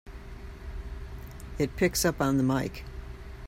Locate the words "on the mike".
2.21-2.85